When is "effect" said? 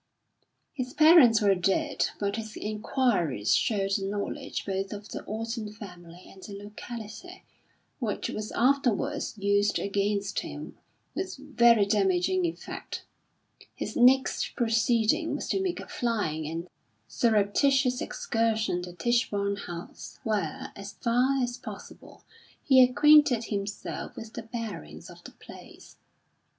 12.45-13.05